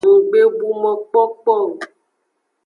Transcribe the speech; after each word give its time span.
Nggbebu 0.13 0.69
mokpokpo 0.81 1.53
o. 1.57 1.59